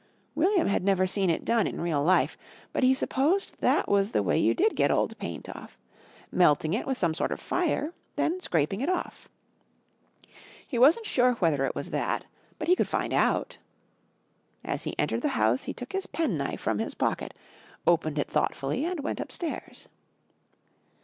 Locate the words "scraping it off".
8.41-9.29